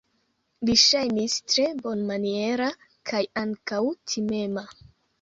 Li 0.69 0.75
ŝajnis 0.83 1.35
tre 1.53 1.67
bonmaniera 1.83 2.73
kaj 3.13 3.25
ankaŭ 3.47 3.87
timema. 4.13 4.69